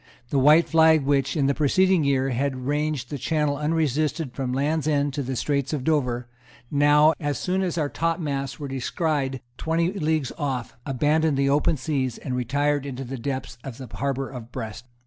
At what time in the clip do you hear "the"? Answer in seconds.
0.31-0.39, 1.45-1.53, 3.11-3.19, 4.49-4.57, 5.21-5.35, 11.37-11.51, 13.03-13.19, 13.77-13.95